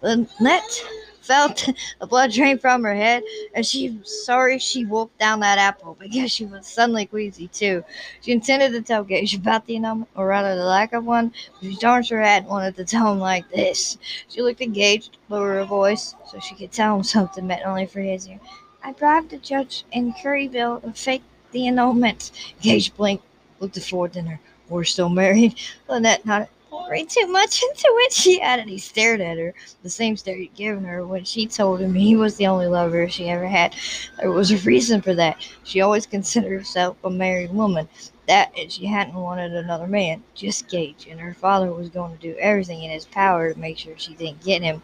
Lynette 0.00 0.82
felt 1.22 1.68
the 2.00 2.06
blood 2.06 2.32
drain 2.32 2.58
from 2.58 2.82
her 2.82 2.94
head, 2.94 3.22
and 3.54 3.64
she 3.64 3.98
sorry 4.04 4.58
she 4.58 4.84
wolfed 4.84 5.18
down 5.18 5.40
that 5.40 5.58
apple 5.58 5.96
because 5.98 6.30
she 6.30 6.44
was 6.44 6.66
suddenly 6.66 7.06
queasy 7.06 7.48
too. 7.48 7.84
She 8.20 8.32
intended 8.32 8.72
to 8.72 8.82
tell 8.82 9.04
Gage 9.04 9.34
about 9.34 9.66
the 9.66 9.76
annulment, 9.76 10.10
or 10.14 10.26
rather 10.26 10.54
the 10.56 10.64
lack 10.64 10.92
of 10.92 11.04
one, 11.04 11.32
but 11.60 11.70
she 11.70 11.76
darn 11.76 12.02
sure 12.02 12.20
hadn't 12.20 12.50
wanted 12.50 12.76
to 12.76 12.84
tell 12.84 13.12
him 13.12 13.18
like 13.18 13.48
this. 13.50 13.98
She 14.28 14.42
looked 14.42 14.60
at 14.60 14.72
Gage, 14.72 15.10
lowered 15.28 15.54
her 15.54 15.64
voice, 15.64 16.14
so 16.30 16.38
she 16.40 16.54
could 16.54 16.72
tell 16.72 16.96
him 16.96 17.02
something 17.02 17.46
meant 17.46 17.66
only 17.66 17.86
for 17.86 18.00
his 18.00 18.28
ear. 18.28 18.40
I 18.84 18.92
bribed 18.92 19.32
a 19.32 19.38
judge 19.38 19.84
in 19.92 20.12
Curryville 20.12 20.82
to 20.82 20.92
fake 20.92 21.22
the 21.52 21.68
annulment. 21.68 22.32
Gage 22.60 22.94
blinked, 22.94 23.24
looked 23.60 23.76
at 23.76 24.12
then 24.12 24.26
her 24.26 24.40
we're 24.72 24.84
still 24.84 25.08
married. 25.08 25.54
Lynette 25.88 26.24
nodded. 26.24 26.48
Read 26.88 27.10
too 27.10 27.26
much 27.26 27.62
into 27.70 27.86
it, 27.86 28.12
she 28.12 28.40
added. 28.40 28.68
He 28.68 28.78
stared 28.78 29.20
at 29.20 29.36
her, 29.36 29.54
the 29.82 29.90
same 29.90 30.16
stare 30.16 30.36
he'd 30.36 30.54
given 30.54 30.84
her 30.84 31.06
when 31.06 31.24
she 31.24 31.46
told 31.46 31.80
him 31.80 31.94
he 31.94 32.16
was 32.16 32.36
the 32.36 32.46
only 32.46 32.66
lover 32.66 33.08
she 33.08 33.28
ever 33.28 33.46
had. 33.46 33.74
There 34.18 34.30
was 34.30 34.50
a 34.50 34.56
reason 34.58 35.02
for 35.02 35.14
that. 35.14 35.46
She 35.64 35.82
always 35.82 36.06
considered 36.06 36.50
herself 36.50 36.96
a 37.04 37.10
married 37.10 37.52
woman. 37.52 37.88
That 38.26 38.52
and 38.58 38.72
she 38.72 38.86
hadn't 38.86 39.14
wanted 39.14 39.52
another 39.52 39.86
man, 39.86 40.22
just 40.34 40.68
Gage, 40.68 41.08
and 41.10 41.20
her 41.20 41.34
father 41.34 41.72
was 41.72 41.90
going 41.90 42.16
to 42.16 42.22
do 42.22 42.38
everything 42.38 42.82
in 42.82 42.90
his 42.90 43.04
power 43.04 43.52
to 43.52 43.58
make 43.58 43.78
sure 43.78 43.94
she 43.96 44.14
didn't 44.14 44.44
get 44.44 44.62
him. 44.62 44.82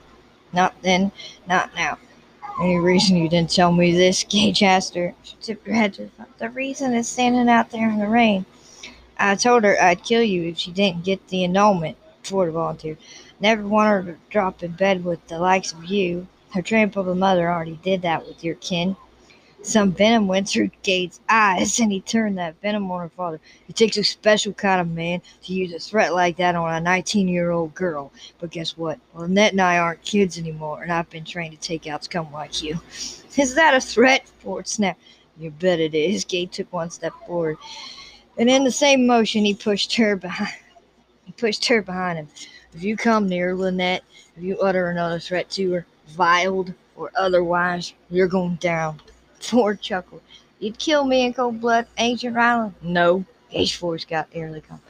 Not 0.53 0.75
then, 0.83 1.13
not 1.47 1.75
now. 1.75 1.99
Any 2.61 2.79
reason 2.79 3.17
you 3.17 3.29
didn't 3.29 3.51
tell 3.51 3.73
me 3.73 3.93
this? 3.93 4.25
Gage 4.25 4.63
asked 4.63 4.95
her. 4.95 5.15
She 5.23 5.37
tipped 5.41 5.67
her 5.67 5.73
head 5.73 5.95
to 5.95 6.11
the 6.39 6.51
reason 6.51 6.95
is 6.95 7.09
standing 7.09 7.49
out 7.49 7.71
there 7.71 7.89
in 7.89 7.99
the 7.99 8.09
rain. 8.09 8.45
I 9.19 9.35
told 9.35 9.65
her 9.65 9.81
I'd 9.83 10.05
kill 10.05 10.23
you 10.23 10.45
if 10.45 10.59
she 10.59 10.71
didn't 10.71 11.05
get 11.05 11.27
the 11.29 11.45
annulment, 11.45 11.97
Ford 12.23 12.53
volunteered. 12.53 12.99
Never 13.41 13.67
want 13.67 13.89
her 13.89 14.13
to 14.13 14.19
drop 14.31 14.63
in 14.63 14.73
bed 14.73 15.05
with 15.05 15.27
the 15.27 15.39
likes 15.39 15.73
of 15.73 15.87
you. 15.87 16.29
Her 16.51 16.63
tramp 16.63 16.97
of 16.97 17.09
a 17.09 17.15
mother 17.15 17.51
already 17.51 17.79
did 17.83 18.03
that 18.03 18.27
with 18.27 18.45
your 18.45 18.55
kin. 18.57 18.97
Some 19.63 19.91
venom 19.93 20.29
went 20.29 20.49
through 20.49 20.71
Gage's 20.83 21.21
eyes, 21.29 21.81
and 21.81 21.91
he 21.91 22.01
turned 22.01 22.39
that 22.39 22.61
venom 22.63 22.91
on 22.93 23.01
her 23.01 23.09
father. 23.09 23.41
It 23.69 23.75
takes 23.75 23.97
a 23.97 24.05
special 24.05 24.53
kind 24.53 24.81
of 24.81 24.89
man 24.89 25.21
to 25.43 25.53
use 25.53 25.73
a 25.73 25.81
threat 25.81 26.15
like 26.15 26.37
that 26.37 26.55
on 26.55 26.73
a 26.73 26.81
19 26.81 27.27
year 27.27 27.51
old 27.51 27.75
girl. 27.75 28.13
But 28.39 28.51
guess 28.51 28.77
what? 28.77 29.01
Well, 29.13 29.25
Annette 29.25 29.53
and 29.53 29.61
I 29.61 29.79
aren't 29.79 30.03
kids 30.03 30.39
anymore, 30.39 30.83
and 30.85 30.93
I've 30.93 31.11
been 31.11 31.25
trained 31.25 31.55
to 31.55 31.61
take 31.61 31.89
out 31.89 32.05
scum 32.05 32.33
like 32.33 32.63
you. 32.63 32.81
Is 33.37 33.55
that 33.57 33.75
a 33.75 33.81
threat? 33.81 34.29
Ford 34.39 34.69
snapped. 34.69 35.01
You 35.39 35.51
bet 35.51 35.81
it 35.81 35.95
is. 35.95 36.25
Gage 36.25 36.53
took 36.53 36.73
one 36.73 36.91
step 36.91 37.13
forward 37.27 37.59
and 38.39 38.49
in 38.49 38.65
the 38.65 38.71
same 38.71 39.07
motion 39.07 39.45
he 39.45 39.55
pushed 39.55 39.95
her 39.97 40.17
behind 40.17 40.55
he 41.29 41.33
pushed 41.33 41.67
her 41.67 41.83
behind 41.83 42.19
him. 42.19 42.29
If 42.73 42.83
you 42.83 42.97
come 42.97 43.29
near 43.29 43.55
Lynette, 43.55 44.03
if 44.35 44.43
you 44.43 44.59
utter 44.61 44.89
another 44.89 45.19
threat 45.19 45.51
to 45.51 45.73
her, 45.73 45.87
veiled 46.07 46.73
or 46.97 47.11
otherwise, 47.17 47.93
you're 48.09 48.29
going 48.29 48.55
down. 48.55 49.03
Ford 49.39 49.83
chuckled. 49.83 50.23
You'd 50.59 50.79
kill 50.79 51.05
me 51.05 51.27
in 51.27 51.35
cold 51.35 51.61
blood, 51.61 51.87
Agent 51.99 52.35
Ryland? 52.35 52.75
No. 52.81 53.27
Gage 53.51 53.77
Ford's 53.77 54.07
got 54.07 54.29
airly 54.33 54.63
calm. 54.63 54.81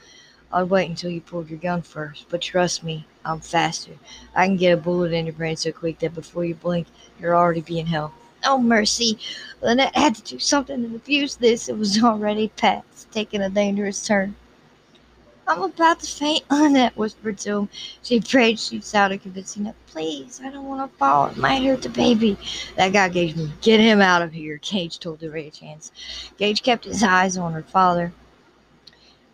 I'd 0.52 0.70
wait 0.70 0.88
until 0.88 1.10
you 1.10 1.20
pulled 1.20 1.50
your 1.50 1.58
gun 1.58 1.82
first, 1.82 2.26
but 2.30 2.40
trust 2.40 2.84
me, 2.84 3.04
I'm 3.24 3.40
faster. 3.40 3.92
I 4.34 4.46
can 4.46 4.56
get 4.56 4.72
a 4.72 4.76
bullet 4.76 5.12
in 5.12 5.26
your 5.26 5.34
brain 5.34 5.56
so 5.56 5.72
quick 5.72 5.98
that 5.98 6.14
before 6.14 6.44
you 6.44 6.54
blink, 6.54 6.86
you're 7.20 7.36
already 7.36 7.62
being 7.62 7.86
held. 7.86 8.12
Oh, 8.44 8.58
mercy. 8.58 9.18
Lynette 9.60 9.96
had 9.96 10.14
to 10.16 10.22
do 10.22 10.38
something 10.38 10.82
to 10.82 10.98
defuse 10.98 11.38
this. 11.38 11.68
It 11.68 11.76
was 11.76 12.02
already 12.02 12.48
past, 12.56 13.10
taking 13.10 13.42
a 13.42 13.50
dangerous 13.50 14.06
turn. 14.06 14.36
I'm 15.48 15.62
about 15.62 16.00
to 16.00 16.06
faint, 16.06 16.44
Lynette 16.50 16.96
whispered 16.96 17.38
to 17.38 17.56
him. 17.56 17.68
She 18.02 18.20
prayed 18.20 18.60
she 18.60 18.80
sounded 18.80 19.22
convincing 19.22 19.62
enough. 19.62 19.76
Please, 19.86 20.40
I 20.44 20.50
don't 20.50 20.66
want 20.66 20.90
to 20.90 20.98
fall. 20.98 21.28
It 21.28 21.38
might 21.38 21.64
hurt 21.64 21.82
the 21.82 21.88
baby. 21.88 22.36
That 22.76 22.92
guy 22.92 23.08
Gage 23.08 23.34
me. 23.34 23.50
Get 23.62 23.80
him 23.80 24.02
out 24.02 24.20
of 24.20 24.32
here, 24.32 24.58
Gage 24.58 24.98
told 24.98 25.20
the 25.20 25.30
ranch 25.30 25.60
hands. 25.60 25.90
Gage 26.36 26.62
kept 26.62 26.84
his 26.84 27.02
eyes 27.02 27.38
on 27.38 27.54
her 27.54 27.62
father 27.62 28.12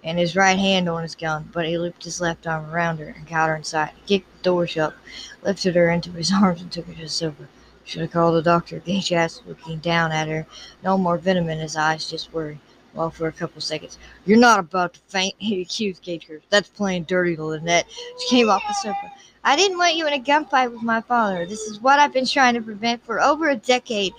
and 0.04 0.18
his 0.18 0.36
right 0.36 0.58
hand 0.58 0.88
on 0.88 1.02
his 1.02 1.14
gun, 1.16 1.48
but 1.52 1.66
he 1.66 1.78
looped 1.78 2.04
his 2.04 2.20
left 2.20 2.46
arm 2.46 2.70
around 2.70 2.98
her 2.98 3.08
and 3.16 3.26
caught 3.26 3.48
her 3.48 3.56
inside. 3.56 3.92
Kicked 4.06 4.30
the 4.36 4.42
door 4.42 4.66
shut, 4.66 4.94
lifted 5.42 5.74
her 5.74 5.90
into 5.90 6.10
his 6.12 6.32
arms, 6.32 6.60
and 6.60 6.70
took 6.70 6.86
her 6.86 6.94
to 6.94 7.00
the 7.00 7.08
sofa. 7.08 7.48
Should 7.84 8.02
I 8.02 8.06
call 8.06 8.32
the 8.32 8.42
doctor? 8.42 8.78
Gage 8.80 9.12
asked, 9.12 9.46
looking 9.46 9.78
down 9.78 10.10
at 10.10 10.28
her. 10.28 10.46
No 10.82 10.96
more 10.96 11.18
venom 11.18 11.48
in 11.48 11.58
his 11.58 11.76
eyes, 11.76 12.08
just 12.08 12.32
worry. 12.32 12.58
Well, 12.94 13.10
for 13.10 13.26
a 13.26 13.32
couple 13.32 13.60
seconds. 13.60 13.98
You're 14.24 14.38
not 14.38 14.60
about 14.60 14.94
to 14.94 15.00
faint, 15.08 15.34
he 15.38 15.60
accused 15.62 16.02
Gage. 16.02 16.28
That's 16.48 16.68
playing 16.68 17.04
dirty, 17.04 17.36
Lynette. 17.36 17.86
She 18.20 18.28
came 18.36 18.48
off 18.48 18.62
the 18.66 18.74
sofa. 18.74 19.12
I 19.42 19.56
didn't 19.56 19.78
want 19.78 19.96
you 19.96 20.06
in 20.06 20.14
a 20.14 20.18
gunfight 20.18 20.72
with 20.72 20.82
my 20.82 21.02
father. 21.02 21.44
This 21.44 21.60
is 21.62 21.80
what 21.80 21.98
I've 21.98 22.14
been 22.14 22.26
trying 22.26 22.54
to 22.54 22.62
prevent 22.62 23.04
for 23.04 23.20
over 23.20 23.50
a 23.50 23.56
decade. 23.56 24.12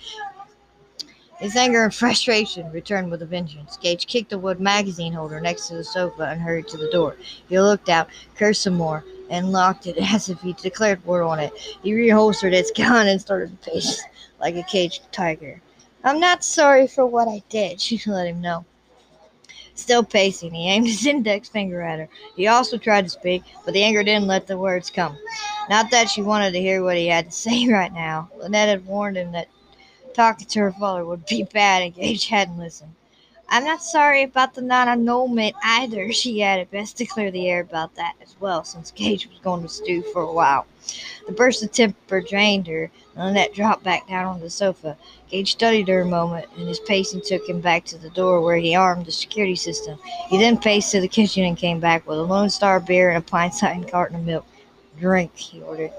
His 1.39 1.57
anger 1.57 1.83
and 1.83 1.93
frustration 1.93 2.71
returned 2.71 3.11
with 3.11 3.21
a 3.21 3.25
vengeance. 3.25 3.77
Gage 3.77 4.07
kicked 4.07 4.29
the 4.29 4.39
wood 4.39 4.61
magazine 4.61 5.11
holder 5.11 5.41
next 5.41 5.67
to 5.67 5.75
the 5.75 5.83
sofa 5.83 6.23
and 6.23 6.39
hurried 6.39 6.67
to 6.69 6.77
the 6.77 6.89
door. 6.89 7.17
He 7.49 7.59
looked 7.59 7.89
out, 7.89 8.07
cursed 8.35 8.61
some 8.61 8.75
more, 8.75 9.03
and 9.29 9.51
locked 9.51 9.85
it 9.85 9.97
as 10.13 10.29
if 10.29 10.39
he 10.41 10.53
declared 10.53 11.05
war 11.05 11.23
on 11.23 11.39
it. 11.39 11.51
He 11.83 11.91
reholstered 11.91 12.53
his 12.53 12.71
gun 12.75 13.07
and 13.07 13.19
started 13.19 13.61
to 13.61 13.69
pace 13.69 14.01
like 14.39 14.55
a 14.55 14.63
caged 14.63 15.11
tiger. 15.11 15.61
I'm 16.05 16.19
not 16.21 16.43
sorry 16.43 16.87
for 16.87 17.05
what 17.05 17.27
I 17.27 17.43
did, 17.49 17.81
she 17.81 17.99
let 18.05 18.27
him 18.27 18.39
know. 18.39 18.65
Still 19.73 20.03
pacing, 20.03 20.53
he 20.53 20.69
aimed 20.69 20.87
his 20.87 21.05
index 21.05 21.49
finger 21.49 21.81
at 21.81 21.99
her. 21.99 22.09
He 22.37 22.47
also 22.47 22.77
tried 22.77 23.03
to 23.03 23.09
speak, 23.09 23.43
but 23.65 23.73
the 23.73 23.83
anger 23.83 24.03
didn't 24.03 24.27
let 24.27 24.47
the 24.47 24.57
words 24.57 24.89
come. 24.89 25.17
Not 25.69 25.91
that 25.91 26.09
she 26.09 26.21
wanted 26.21 26.51
to 26.51 26.61
hear 26.61 26.81
what 26.81 26.95
he 26.95 27.07
had 27.07 27.25
to 27.25 27.31
say 27.31 27.67
right 27.67 27.91
now. 27.91 28.29
Lynette 28.37 28.69
had 28.69 28.85
warned 28.85 29.17
him 29.17 29.33
that 29.33 29.49
talking 30.15 30.47
to 30.47 30.59
her 30.59 30.71
father 30.71 31.05
would 31.05 31.25
be 31.25 31.43
bad, 31.53 31.83
and 31.83 31.93
Gage 31.95 32.27
hadn't 32.27 32.57
listened. 32.57 32.93
I'm 33.47 33.63
not 33.63 33.83
sorry 33.83 34.23
about 34.23 34.55
the 34.55 34.61
non 34.61 34.87
annulment 34.87 35.55
either, 35.63 36.11
she 36.13 36.41
added, 36.41 36.71
best 36.71 36.97
to 36.97 37.05
clear 37.05 37.29
the 37.29 37.47
air 37.49 37.61
about 37.61 37.95
that 37.95 38.15
as 38.21 38.35
well, 38.39 38.63
since 38.63 38.91
Gage 38.91 39.27
was 39.27 39.39
going 39.39 39.61
to 39.61 39.69
stew 39.69 40.01
for 40.13 40.23
a 40.23 40.33
while. 40.33 40.65
The 41.27 41.33
burst 41.33 41.63
of 41.63 41.71
temper 41.71 42.21
drained 42.21 42.67
her, 42.67 42.91
and 43.15 43.25
Lynette 43.25 43.53
dropped 43.53 43.83
back 43.83 44.07
down 44.07 44.25
on 44.25 44.39
the 44.39 44.49
sofa. 44.49 44.97
Gage 45.29 45.51
studied 45.51 45.87
her 45.87 46.01
a 46.01 46.05
moment, 46.05 46.47
and 46.57 46.67
his 46.67 46.79
pacing 46.79 47.21
took 47.25 47.47
him 47.47 47.61
back 47.61 47.85
to 47.85 47.97
the 47.97 48.09
door 48.11 48.41
where 48.41 48.57
he 48.57 48.75
armed 48.75 49.05
the 49.05 49.11
security 49.11 49.55
system. 49.55 49.99
He 50.27 50.37
then 50.37 50.57
paced 50.57 50.91
to 50.91 51.01
the 51.01 51.07
kitchen 51.07 51.43
and 51.43 51.57
came 51.57 51.79
back 51.79 52.07
with 52.07 52.17
a 52.17 52.23
Lone 52.23 52.49
Star 52.49 52.79
beer 52.79 53.09
and 53.09 53.17
a 53.17 53.21
pint-sized 53.21 53.89
carton 53.89 54.17
of 54.17 54.25
milk. 54.25 54.45
Drink, 54.99 55.35
he 55.35 55.61
ordered. 55.61 55.91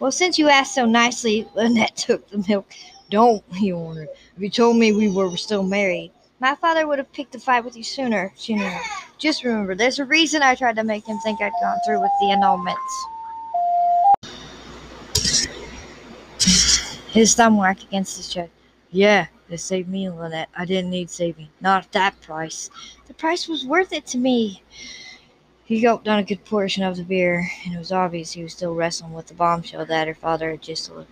Well, 0.00 0.12
since 0.12 0.38
you 0.38 0.48
asked 0.48 0.74
so 0.74 0.84
nicely, 0.86 1.46
Lynette 1.54 1.96
took 1.96 2.28
the 2.30 2.44
milk. 2.48 2.72
Don't, 3.10 3.42
he 3.54 3.72
ordered. 3.72 4.08
If 4.36 4.42
you 4.42 4.50
told 4.50 4.76
me 4.76 4.92
we 4.92 5.08
were 5.08 5.34
still 5.36 5.62
married, 5.62 6.12
my 6.40 6.54
father 6.54 6.86
would 6.86 6.98
have 6.98 7.12
picked 7.12 7.34
a 7.34 7.40
fight 7.40 7.64
with 7.64 7.76
you 7.76 7.82
sooner, 7.82 8.32
she 8.36 8.54
knew. 8.54 8.70
Just 9.16 9.42
remember, 9.42 9.74
there's 9.74 9.98
a 9.98 10.04
reason 10.04 10.42
I 10.42 10.54
tried 10.54 10.76
to 10.76 10.84
make 10.84 11.06
him 11.06 11.18
think 11.18 11.40
I'd 11.40 11.52
gone 11.60 11.80
through 11.80 12.00
with 12.00 12.16
the 12.18 12.26
annulments. 12.26 12.76
His 17.10 17.34
thumb 17.34 17.56
whacked 17.56 17.84
against 17.84 18.18
his 18.18 18.28
chest. 18.28 18.52
Yeah, 18.90 19.26
it 19.48 19.58
saved 19.58 19.88
me, 19.88 20.08
Lynette. 20.08 20.50
I 20.56 20.64
didn't 20.66 20.90
need 20.90 21.10
saving. 21.10 21.48
Not 21.60 21.84
at 21.84 21.92
that 21.92 22.20
price. 22.20 22.70
The 23.06 23.14
price 23.14 23.48
was 23.48 23.66
worth 23.66 23.92
it 23.92 24.06
to 24.08 24.18
me. 24.18 24.62
He 25.64 25.80
gulped 25.80 26.04
down 26.04 26.18
a 26.18 26.24
good 26.24 26.44
portion 26.44 26.82
of 26.82 26.96
the 26.96 27.02
beer, 27.02 27.50
and 27.64 27.74
it 27.74 27.78
was 27.78 27.92
obvious 27.92 28.32
he 28.32 28.42
was 28.42 28.52
still 28.52 28.74
wrestling 28.74 29.14
with 29.14 29.26
the 29.26 29.34
bombshell 29.34 29.84
that 29.86 30.08
her 30.08 30.14
father 30.14 30.50
had 30.52 30.62
just 30.62 30.86
delivered. 30.86 31.08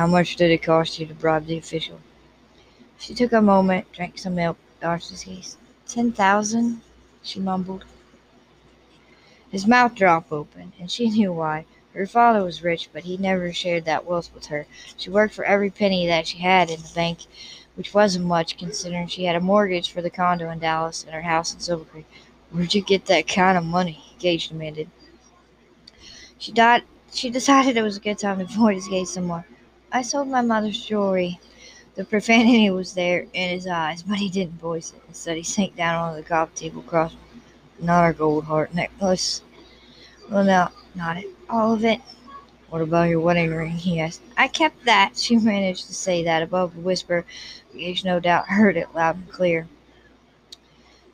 How 0.00 0.06
much 0.06 0.36
did 0.36 0.50
it 0.50 0.62
cost 0.62 0.98
you 0.98 1.04
to 1.04 1.12
bribe 1.12 1.44
the 1.44 1.58
official? 1.58 2.00
She 2.98 3.12
took 3.12 3.32
a 3.32 3.42
moment, 3.42 3.92
drank 3.92 4.16
some 4.16 4.34
milk, 4.34 4.56
dodged 4.80 5.10
his 5.10 5.24
gaze. 5.24 5.58
Ten 5.86 6.10
thousand, 6.10 6.80
she 7.22 7.38
mumbled. 7.38 7.84
His 9.50 9.66
mouth 9.66 9.94
dropped 9.94 10.32
open, 10.32 10.72
and 10.80 10.90
she 10.90 11.10
knew 11.10 11.34
why. 11.34 11.66
Her 11.92 12.06
father 12.06 12.42
was 12.42 12.62
rich, 12.62 12.88
but 12.94 13.04
he 13.04 13.18
never 13.18 13.52
shared 13.52 13.84
that 13.84 14.06
wealth 14.06 14.30
with 14.34 14.46
her. 14.46 14.66
She 14.96 15.10
worked 15.10 15.34
for 15.34 15.44
every 15.44 15.68
penny 15.68 16.06
that 16.06 16.28
she 16.28 16.38
had 16.38 16.70
in 16.70 16.80
the 16.80 16.92
bank, 16.94 17.18
which 17.74 17.92
wasn't 17.92 18.24
much 18.24 18.56
considering 18.56 19.06
she 19.06 19.24
had 19.24 19.36
a 19.36 19.40
mortgage 19.40 19.92
for 19.92 20.00
the 20.00 20.08
condo 20.08 20.48
in 20.48 20.60
Dallas 20.60 21.04
and 21.04 21.12
her 21.12 21.28
house 21.28 21.52
in 21.52 21.60
Silver 21.60 21.84
Creek. 21.84 22.06
Where'd 22.50 22.74
you 22.74 22.80
get 22.80 23.04
that 23.04 23.28
kind 23.28 23.58
of 23.58 23.66
money? 23.66 24.02
Gage 24.18 24.48
demanded. 24.48 24.88
She 26.38 26.52
died. 26.52 26.84
She 27.12 27.28
decided 27.28 27.76
it 27.76 27.82
was 27.82 27.98
a 27.98 28.00
good 28.00 28.18
time 28.18 28.38
to 28.38 28.44
avoid 28.50 28.76
his 28.76 28.88
gaze 28.88 29.10
some 29.10 29.26
more. 29.26 29.44
I 29.92 30.02
sold 30.02 30.28
my 30.28 30.40
mother's 30.40 30.86
jewelry. 30.86 31.40
The 31.96 32.04
profanity 32.04 32.70
was 32.70 32.94
there 32.94 33.26
in 33.32 33.50
his 33.50 33.66
eyes, 33.66 34.04
but 34.04 34.18
he 34.18 34.28
didn't 34.28 34.60
voice 34.60 34.92
it. 34.92 35.02
Instead, 35.08 35.36
he 35.36 35.42
sank 35.42 35.74
down 35.74 35.96
on 35.96 36.14
the 36.14 36.22
coffee 36.22 36.68
table 36.68 36.80
across. 36.82 37.16
Not 37.80 38.04
her 38.04 38.12
gold 38.12 38.44
heart 38.44 38.72
necklace. 38.72 39.42
Well, 40.30 40.44
now, 40.44 40.70
not 40.94 41.16
it. 41.16 41.26
All 41.48 41.72
of 41.72 41.84
it. 41.84 42.00
What 42.68 42.82
about 42.82 43.08
your 43.08 43.18
wedding 43.18 43.52
ring? 43.52 43.72
he 43.72 43.98
asked. 43.98 44.22
I 44.36 44.46
kept 44.46 44.84
that. 44.84 45.16
She 45.16 45.36
managed 45.36 45.88
to 45.88 45.94
say 45.94 46.22
that 46.22 46.44
above 46.44 46.76
a 46.76 46.80
whisper. 46.80 47.26
Gage 47.74 48.04
no 48.04 48.20
doubt 48.20 48.46
heard 48.46 48.76
it 48.76 48.94
loud 48.94 49.16
and 49.16 49.28
clear. 49.28 49.66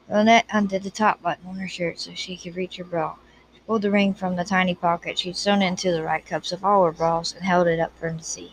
Lynette 0.06 0.46
undid 0.52 0.82
the 0.82 0.90
top 0.90 1.22
button 1.22 1.46
on 1.46 1.56
her 1.56 1.68
shirt 1.68 1.98
so 1.98 2.12
she 2.14 2.36
could 2.36 2.56
reach 2.56 2.76
her 2.76 2.84
bra. 2.84 3.16
She 3.54 3.60
pulled 3.60 3.82
the 3.82 3.90
ring 3.90 4.12
from 4.12 4.36
the 4.36 4.44
tiny 4.44 4.74
pocket 4.74 5.18
she'd 5.18 5.38
sewn 5.38 5.62
into 5.62 5.90
the 5.92 6.02
right 6.02 6.24
cups 6.24 6.52
of 6.52 6.62
all 6.62 6.84
her 6.84 6.92
bras 6.92 7.32
and 7.32 7.42
held 7.42 7.68
it 7.68 7.80
up 7.80 7.96
for 7.98 8.08
him 8.08 8.18
to 8.18 8.24
see. 8.24 8.52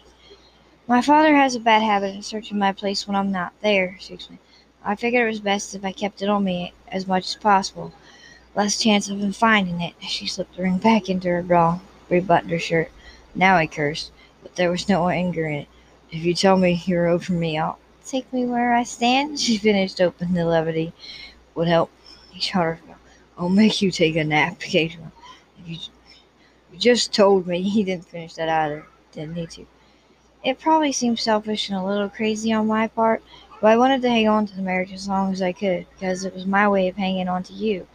My 0.86 1.02
father 1.02 1.34
has 1.38 1.56
a 1.56 1.62
bad 1.62 1.82
habit 1.82 2.18
of 2.18 2.26
searching 2.26 2.60
my 2.60 2.74
place 2.74 3.08
when 3.08 3.16
I'm 3.16 3.32
not 3.32 3.54
there, 3.62 3.96
she 4.02 4.16
explained. 4.16 4.42
I 4.84 4.96
figured 4.96 5.24
it 5.24 5.30
was 5.30 5.40
best 5.40 5.74
if 5.74 5.86
I 5.86 5.94
kept 5.94 6.22
it 6.22 6.28
on 6.28 6.44
me 6.44 6.74
as 6.90 7.08
much 7.08 7.26
as 7.30 7.36
possible. 7.36 7.94
Less 8.54 8.78
chance 8.78 9.08
of 9.08 9.20
him 9.20 9.32
finding 9.32 9.80
it. 9.80 9.94
She 10.02 10.28
slipped 10.28 10.58
the 10.58 10.64
ring 10.64 10.80
back 10.80 11.08
into 11.08 11.30
her 11.30 11.42
bra, 11.42 11.80
rebuttoned 12.10 12.52
her 12.52 12.60
shirt. 12.60 12.92
Now 13.34 13.58
he 13.60 13.68
cursed, 13.68 14.12
but 14.42 14.58
there 14.58 14.70
was 14.70 14.90
no 14.90 15.08
anger 15.08 15.48
in 15.48 15.60
it. 15.62 15.68
If 16.12 16.26
you 16.26 16.34
tell 16.34 16.58
me 16.58 16.84
you're 16.86 17.08
over 17.08 17.32
me, 17.32 17.58
I'll 17.58 17.80
take 18.06 18.32
me 18.34 18.46
where 18.46 18.74
I 18.74 18.84
stand. 18.84 19.40
She 19.40 19.58
finished, 19.58 20.02
open 20.02 20.34
the 20.34 20.44
levity. 20.44 20.92
Would 21.56 21.70
help. 21.70 21.92
He 22.30 22.42
shot 22.42 22.64
her. 22.64 22.80
I'll 23.38 23.48
make 23.48 23.82
you 23.82 23.90
take 23.90 24.18
a 24.18 24.24
nap 24.26 24.62
occasionally. 24.62 25.12
You, 25.66 25.78
you 26.74 26.78
just 26.78 27.14
told 27.14 27.48
me 27.48 27.62
he 27.62 27.86
didn't 27.86 28.10
finish 28.10 28.34
that 28.34 28.50
either. 28.50 28.86
Didn't 29.14 29.36
need 29.36 29.52
to. 29.52 29.66
It 30.44 30.60
probably 30.60 30.92
seemed 30.92 31.20
selfish 31.20 31.70
and 31.70 31.78
a 31.78 31.84
little 31.84 32.10
crazy 32.10 32.52
on 32.52 32.68
my 32.68 32.88
part, 32.88 33.24
but 33.62 33.68
I 33.72 33.78
wanted 33.78 34.02
to 34.02 34.10
hang 34.10 34.28
on 34.28 34.46
to 34.46 34.56
the 34.56 34.62
marriage 34.62 34.92
as 34.92 35.08
long 35.08 35.32
as 35.32 35.42
I 35.42 35.54
could, 35.54 35.86
because 35.94 36.26
it 36.26 36.34
was 36.34 36.46
my 36.46 36.68
way 36.68 36.88
of 36.88 36.98
hanging 36.98 37.30
on 37.30 37.44
to 37.44 37.54
you. 37.54 37.88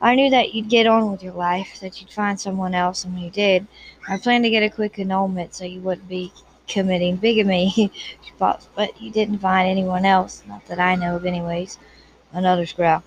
I 0.00 0.14
knew 0.14 0.30
that 0.30 0.54
you'd 0.54 0.68
get 0.68 0.86
on 0.86 1.10
with 1.10 1.22
your 1.22 1.32
life, 1.32 1.80
that 1.80 2.00
you'd 2.00 2.12
find 2.12 2.38
someone 2.38 2.74
else, 2.74 3.04
and 3.04 3.14
when 3.14 3.22
you 3.22 3.30
did, 3.30 3.66
I 4.06 4.18
planned 4.18 4.44
to 4.44 4.50
get 4.50 4.62
a 4.62 4.70
quick 4.70 4.98
annulment 4.98 5.54
so 5.54 5.64
you 5.64 5.80
wouldn't 5.80 6.08
be 6.08 6.32
committing 6.66 7.16
bigamy. 7.16 7.90
paused, 8.38 8.68
but 8.74 9.00
you 9.00 9.10
didn't 9.10 9.38
find 9.38 9.68
anyone 9.68 10.04
else, 10.04 10.42
not 10.46 10.64
that 10.66 10.78
I 10.78 10.94
know 10.94 11.16
of, 11.16 11.26
anyways. 11.26 11.78
Another 12.32 12.66
growl. 12.76 13.02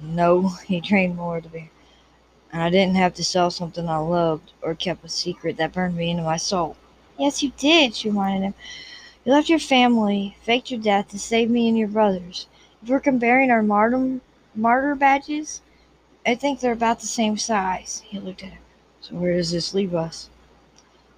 No, 0.00 0.48
he 0.66 0.80
drained 0.80 1.16
more 1.16 1.40
the 1.40 1.48
beer. 1.48 1.70
And 2.52 2.62
I 2.62 2.70
didn't 2.70 2.96
have 2.96 3.14
to 3.14 3.24
sell 3.24 3.50
something 3.50 3.88
I 3.88 3.98
loved 3.98 4.52
or 4.62 4.74
kept 4.74 5.04
a 5.04 5.08
secret 5.08 5.56
that 5.58 5.72
burned 5.72 5.96
me 5.96 6.10
into 6.10 6.22
my 6.22 6.36
soul. 6.36 6.76
Yes, 7.20 7.42
you 7.42 7.52
did, 7.58 7.94
she 7.94 8.08
reminded 8.08 8.46
him. 8.46 8.54
You 9.26 9.32
left 9.32 9.50
your 9.50 9.58
family, 9.58 10.38
faked 10.40 10.70
your 10.70 10.80
death 10.80 11.08
to 11.08 11.18
save 11.18 11.50
me 11.50 11.68
and 11.68 11.76
your 11.76 11.86
brothers. 11.86 12.46
If 12.82 12.88
we're 12.88 12.98
comparing 12.98 13.50
our 13.50 13.62
martyr, 13.62 14.20
martyr 14.54 14.94
badges, 14.94 15.60
I 16.24 16.34
think 16.34 16.60
they're 16.60 16.72
about 16.72 17.00
the 17.00 17.06
same 17.06 17.36
size. 17.36 18.02
He 18.06 18.18
looked 18.18 18.42
at 18.42 18.54
her. 18.54 18.58
So 19.02 19.16
where 19.16 19.34
does 19.34 19.50
this 19.50 19.74
leave 19.74 19.94
us? 19.94 20.30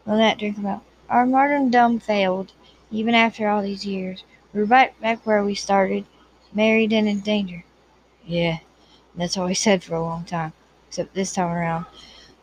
Lynette 0.04 0.38
drink 0.38 0.58
about. 0.58 0.82
Our 1.08 1.24
martyrdom 1.24 2.00
failed, 2.00 2.50
even 2.90 3.14
after 3.14 3.48
all 3.48 3.62
these 3.62 3.86
years. 3.86 4.24
We're 4.52 4.64
right 4.64 5.00
back 5.00 5.24
where 5.24 5.44
we 5.44 5.54
started, 5.54 6.04
married 6.52 6.92
and 6.92 7.08
in 7.08 7.20
danger. 7.20 7.64
Yeah, 8.26 8.58
that's 9.14 9.36
all 9.36 9.46
he 9.46 9.54
said 9.54 9.84
for 9.84 9.94
a 9.94 10.02
long 10.02 10.24
time, 10.24 10.52
except 10.88 11.14
this 11.14 11.32
time 11.32 11.52
around. 11.52 11.86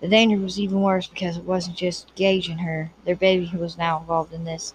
The 0.01 0.08
danger 0.08 0.38
was 0.38 0.60
even 0.60 0.82
worse 0.82 1.08
because 1.08 1.38
it 1.38 1.44
wasn't 1.44 1.77
just 1.77 2.13
Gage 2.15 2.48
and 2.48 2.62
her. 2.62 2.91
Their 3.06 3.15
baby 3.15 3.51
was 3.58 3.77
now 3.77 4.00
involved 4.00 4.34
in 4.34 4.46
this. 4.46 4.74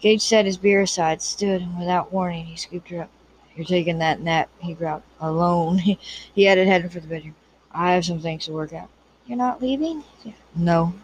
Gage 0.00 0.22
set 0.22 0.46
his 0.46 0.56
beer 0.56 0.82
aside, 0.82 1.22
stood, 1.22 1.62
and 1.62 1.78
without 1.78 2.12
warning, 2.12 2.46
he 2.46 2.56
scooped 2.56 2.90
her 2.90 3.02
up. 3.02 3.10
You're 3.54 3.66
taking 3.66 3.98
that 3.98 4.20
nap, 4.20 4.48
he 4.60 4.74
growled. 4.74 5.02
Alone. 5.20 5.78
he 6.34 6.44
headed 6.44 6.68
heading 6.68 6.88
for 6.90 7.00
the 7.00 7.08
bedroom. 7.08 7.34
I 7.72 7.92
have 7.92 8.04
some 8.04 8.20
things 8.20 8.46
to 8.46 8.52
work 8.52 8.72
out. 8.72 8.88
You're 9.26 9.38
not 9.38 9.60
leaving? 9.60 10.04
No. 10.54 10.94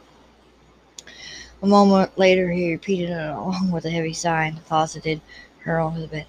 A 1.62 1.66
moment 1.66 2.16
later, 2.18 2.50
he 2.50 2.72
repeated 2.72 3.10
it 3.10 3.30
along 3.30 3.70
with 3.70 3.84
a 3.84 3.90
heavy 3.90 4.12
sigh 4.12 4.46
and 4.46 4.56
deposited 4.56 5.20
her 5.60 5.80
onto 5.80 6.00
the 6.00 6.08
bed. 6.08 6.26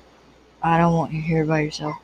I 0.64 0.78
don't 0.78 0.94
want 0.94 1.14
you 1.14 1.22
here 1.22 1.46
by 1.46 1.62
yourself. 1.62 1.96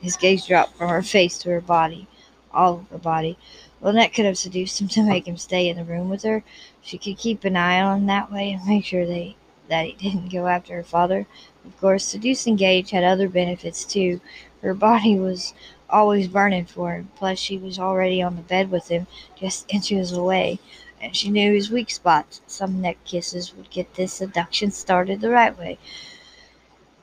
His 0.00 0.16
gaze 0.16 0.46
dropped 0.46 0.76
from 0.76 0.88
her 0.88 1.02
face 1.02 1.38
to 1.38 1.50
her 1.50 1.60
body, 1.60 2.06
all 2.52 2.74
of 2.74 2.88
her 2.90 2.98
body. 2.98 3.38
Lynette 3.82 4.14
could 4.14 4.26
have 4.26 4.38
seduced 4.38 4.80
him 4.80 4.86
to 4.88 5.02
make 5.02 5.26
him 5.26 5.36
stay 5.36 5.68
in 5.68 5.76
the 5.76 5.84
room 5.84 6.08
with 6.08 6.22
her. 6.22 6.44
She 6.80 6.98
could 6.98 7.18
keep 7.18 7.44
an 7.44 7.56
eye 7.56 7.80
on 7.80 7.98
him 8.02 8.06
that 8.06 8.32
way 8.32 8.52
and 8.52 8.64
make 8.64 8.84
sure 8.84 9.04
they, 9.04 9.36
that 9.68 9.86
he 9.86 9.92
didn't 9.94 10.32
go 10.32 10.46
after 10.46 10.74
her 10.76 10.84
father. 10.84 11.26
Of 11.64 11.78
course, 11.80 12.04
seducing 12.04 12.54
Gage 12.54 12.90
had 12.90 13.02
other 13.02 13.28
benefits 13.28 13.84
too. 13.84 14.20
Her 14.62 14.72
body 14.72 15.18
was 15.18 15.52
always 15.90 16.28
burning 16.28 16.64
for 16.64 16.92
him. 16.94 17.10
Plus, 17.16 17.40
she 17.40 17.58
was 17.58 17.78
already 17.78 18.22
on 18.22 18.36
the 18.36 18.42
bed 18.42 18.70
with 18.70 18.86
him, 18.88 19.08
just 19.36 19.66
inches 19.68 20.12
away, 20.12 20.60
and 21.00 21.16
she 21.16 21.28
knew 21.28 21.52
his 21.52 21.70
weak 21.70 21.90
spots. 21.90 22.40
Some 22.46 22.80
neck 22.80 22.98
kisses 23.04 23.52
would 23.56 23.70
get 23.70 23.94
this 23.94 24.12
seduction 24.12 24.70
started 24.70 25.20
the 25.20 25.30
right 25.30 25.58
way. 25.58 25.78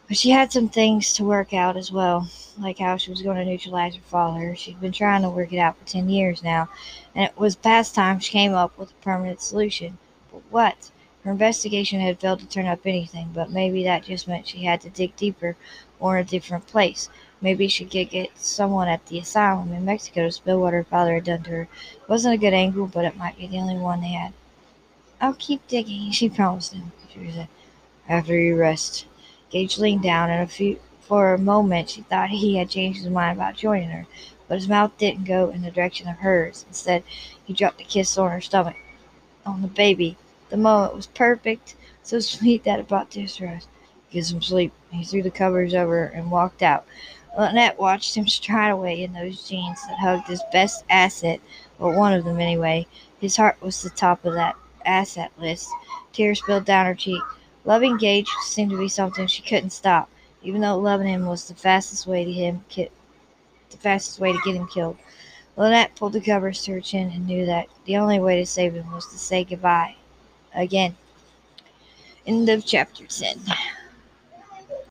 But 0.10 0.18
she 0.18 0.32
had 0.32 0.52
some 0.52 0.70
things 0.70 1.14
to 1.14 1.24
work 1.24 1.54
out 1.54 1.78
as 1.78 1.92
well, 1.92 2.28
like 2.58 2.80
how 2.80 2.98
she 2.98 3.12
was 3.12 3.22
going 3.22 3.38
to 3.38 3.46
neutralize 3.46 3.94
her 3.94 4.02
father. 4.02 4.56
She'd 4.56 4.82
been 4.82 4.92
trying 4.92 5.22
to 5.22 5.30
work 5.30 5.54
it 5.54 5.60
out 5.60 5.78
for 5.78 5.86
ten 5.86 6.10
years 6.10 6.42
now, 6.42 6.68
and 7.14 7.26
it 7.26 7.38
was 7.38 7.56
past 7.56 7.94
time 7.94 8.20
she 8.20 8.32
came 8.32 8.56
up 8.56 8.76
with 8.76 8.90
a 8.90 9.04
permanent 9.04 9.40
solution. 9.40 10.00
But 10.32 10.42
what? 10.50 10.90
Her 11.24 11.30
investigation 11.30 12.00
had 12.00 12.20
failed 12.20 12.40
to 12.40 12.48
turn 12.48 12.66
up 12.66 12.88
anything, 12.88 13.30
but 13.36 13.52
maybe 13.52 13.84
that 13.84 14.04
just 14.06 14.28
meant 14.28 14.48
she 14.48 14.64
had 14.64 14.82
to 14.82 14.90
dig 14.90 15.16
deeper 15.16 15.56
or 16.00 16.18
in 16.18 16.26
a 16.26 16.28
different 16.28 16.66
place. 16.66 17.08
Maybe 17.40 17.68
she 17.68 17.86
could 17.86 18.10
get 18.10 18.32
someone 18.36 18.88
at 18.88 19.06
the 19.06 19.20
asylum 19.20 19.72
in 19.74 19.86
Mexico 19.86 20.24
to 20.24 20.32
spill 20.32 20.60
what 20.60 20.74
her 20.74 20.84
father 20.84 21.14
had 21.14 21.26
done 21.26 21.44
to 21.44 21.52
her. 21.52 21.62
It 21.62 22.10
wasn't 22.10 22.34
a 22.34 22.38
good 22.40 22.56
angle, 22.56 22.88
but 22.88 23.06
it 23.06 23.16
might 23.16 23.38
be 23.38 23.46
the 23.46 23.60
only 23.60 23.78
one 23.78 24.02
they 24.02 24.08
had. 24.08 24.34
I'll 25.22 25.36
keep 25.36 25.68
digging, 25.68 26.10
she 26.10 26.30
promised 26.30 26.74
him. 26.74 26.94
She 27.14 27.32
said, 27.32 27.48
After 28.08 28.36
you 28.36 28.56
rest. 28.56 29.06
Gage 29.50 29.78
leaned 29.80 30.04
down, 30.04 30.30
and 30.30 30.44
a 30.44 30.48
few, 30.48 30.80
for 31.02 31.34
a 31.34 31.40
moment 31.40 31.90
she 31.90 32.02
thought 32.02 32.30
he 32.30 32.58
had 32.58 32.70
changed 32.70 33.00
his 33.00 33.10
mind 33.10 33.38
about 33.38 33.56
joining 33.56 33.90
her, 33.90 34.06
but 34.48 34.60
his 34.60 34.68
mouth 34.68 34.92
didn't 34.98 35.24
go 35.24 35.50
in 35.50 35.64
the 35.64 35.72
direction 35.72 36.08
of 36.08 36.18
hers. 36.18 36.66
Instead, 36.68 37.04
he 37.46 37.54
dropped 37.54 37.82
a 37.82 37.84
kiss 37.84 38.18
on 38.18 38.30
her 38.30 38.42
stomach, 38.42 38.76
on 39.46 39.62
the 39.62 39.68
baby. 39.68 40.18
The 40.50 40.58
moment 40.58 40.96
was 40.96 41.08
perfect, 41.08 41.76
so 42.04 42.20
sweet 42.20 42.64
that 42.64 42.80
it 42.80 42.88
brought 42.88 43.12
tears 43.12 43.36
to 43.38 43.48
her 43.48 43.56
eyes. 43.56 43.68
Get 44.12 44.26
some 44.26 44.42
sleep. 44.42 44.74
He 44.92 45.04
threw 45.04 45.24
the 45.24 45.32
covers 45.32 45.74
over 45.74 46.04
and 46.04 46.32
walked 46.32 46.62
out. 46.62 46.86
Lynette 47.38 47.80
watched 47.80 48.16
him 48.16 48.28
stride 48.28 48.72
away 48.72 49.04
in 49.04 49.14
those 49.14 49.48
jeans 49.48 49.80
that 49.88 50.00
hugged 50.00 50.28
his 50.28 50.42
best 50.52 50.84
asset, 50.90 51.40
or 51.80 51.96
one 51.96 52.14
of 52.14 52.26
them 52.26 52.40
anyway. 52.40 52.88
His 53.20 53.38
heart 53.38 53.62
was 53.62 53.82
the 53.82 53.90
top 53.92 54.26
of 54.26 54.34
that 54.34 54.56
asset 54.86 55.32
list. 55.40 55.70
Tears 56.14 56.40
spilled 56.40 56.66
down 56.66 56.86
her 56.86 56.96
cheek. 56.96 57.22
Loving 57.66 57.98
Gage 57.98 58.38
seemed 58.40 58.72
to 58.72 58.78
be 58.78 58.88
something 58.88 59.28
she 59.28 59.42
couldn't 59.42 59.72
stop, 59.72 60.10
even 60.42 60.62
though 60.62 60.78
loving 60.78 61.08
him 61.08 61.26
was 61.28 61.48
the 61.48 61.56
fastest 61.56 62.08
way 62.08 62.26
to 62.26 62.32
him 62.32 62.66
ki- 62.70 62.90
the 63.70 63.78
fastest 63.78 64.20
way 64.20 64.34
to 64.34 64.40
get 64.40 64.56
him 64.56 64.68
killed. 64.68 64.98
Lynette 65.58 65.96
pulled 65.96 66.14
the 66.14 66.22
covers 66.22 66.64
to 66.64 66.74
her 66.74 66.82
chin 66.82 67.12
and 67.12 67.28
knew 67.28 67.46
that 67.46 67.68
the 67.86 67.98
only 67.98 68.20
way 68.20 68.38
to 68.40 68.46
save 68.46 68.74
him 68.76 68.92
was 68.94 69.06
to 69.08 69.18
say 69.20 69.44
goodbye 69.44 69.96
again. 70.56 70.96
End 72.26 72.50
of 72.50 72.66
chapter 72.66 73.06
10. 73.06 73.42